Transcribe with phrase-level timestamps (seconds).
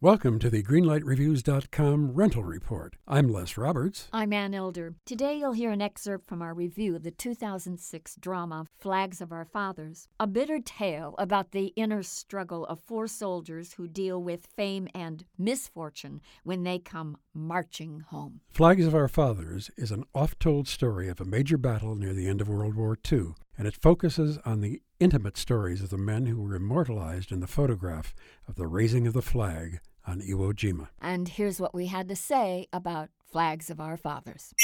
[0.00, 2.94] Welcome to the GreenlightReviews.com rental report.
[3.08, 4.08] I'm Les Roberts.
[4.12, 4.94] I'm Ann Elder.
[5.04, 9.44] Today you'll hear an excerpt from our review of the 2006 drama Flags of Our
[9.44, 14.86] Fathers, a bitter tale about the inner struggle of four soldiers who deal with fame
[14.94, 18.40] and misfortune when they come marching home.
[18.50, 22.28] Flags of Our Fathers is an oft told story of a major battle near the
[22.28, 26.26] end of World War II, and it focuses on the intimate stories of the men
[26.26, 28.14] who were immortalized in the photograph
[28.46, 30.88] of the raising of the flag on Iwo Jima.
[31.00, 34.54] And here's what we had to say about Flags of Our Fathers.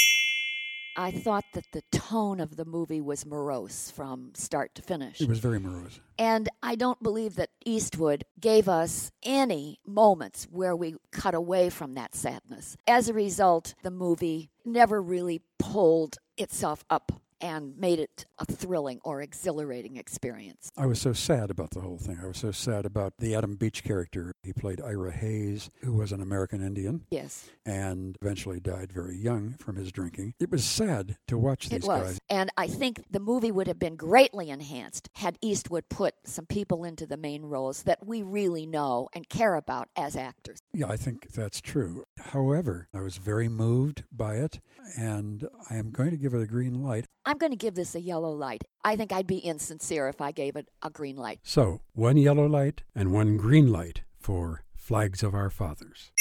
[0.97, 5.19] I thought that the tone of the movie was morose from start to finish.
[5.19, 5.99] It was very morose.
[6.17, 11.95] And I don't believe that Eastwood gave us any moments where we cut away from
[11.95, 12.77] that sadness.
[12.87, 18.99] As a result, the movie never really pulled itself up and made it a thrilling
[19.03, 20.71] or exhilarating experience.
[20.77, 22.19] I was so sad about the whole thing.
[22.21, 24.33] I was so sad about the Adam Beach character.
[24.43, 27.05] He played Ira Hayes, who was an American Indian.
[27.09, 27.49] Yes.
[27.65, 30.33] And eventually died very young from his drinking.
[30.39, 32.01] It was sad to watch these it was.
[32.03, 32.19] guys.
[32.29, 36.83] And I think the movie would have been greatly enhanced had Eastwood put some people
[36.83, 40.59] into the main roles that we really know and care about as actors.
[40.73, 42.03] Yeah, I think that's true.
[42.19, 44.59] However, I was very moved by it,
[44.97, 47.05] and I am going to give it a green light.
[47.27, 48.63] I'm going to give this a yellow light.
[48.83, 51.39] I think I'd be insincere if I gave it a green light.
[51.41, 56.11] So, one yellow light and one green light for Flags of Our Fathers.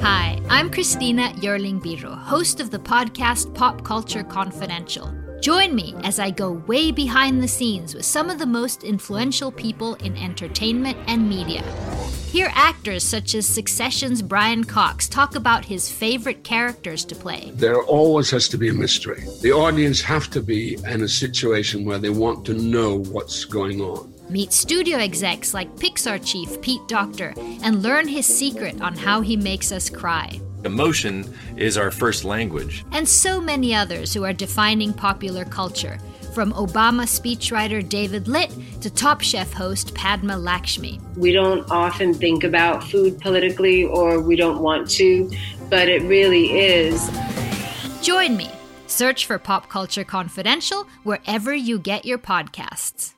[0.00, 5.12] Hi, I'm Christina Yerling Biro, host of the podcast Pop Culture Confidential.
[5.42, 9.52] Join me as I go way behind the scenes with some of the most influential
[9.52, 11.62] people in entertainment and media.
[12.34, 17.52] Hear actors such as Succession's Brian Cox talk about his favorite characters to play.
[17.54, 19.22] There always has to be a mystery.
[19.40, 23.80] The audience have to be in a situation where they want to know what's going
[23.80, 24.12] on.
[24.28, 29.36] Meet studio execs like Pixar chief Pete Docter and learn his secret on how he
[29.36, 30.40] makes us cry.
[30.64, 32.84] Emotion is our first language.
[32.90, 36.00] And so many others who are defining popular culture
[36.34, 41.00] from Obama speechwriter David Litt to Top Chef host Padma Lakshmi.
[41.16, 45.30] We don't often think about food politically, or we don't want to,
[45.70, 47.08] but it really is.
[48.02, 48.50] Join me.
[48.88, 53.13] Search for Pop Culture Confidential wherever you get your podcasts.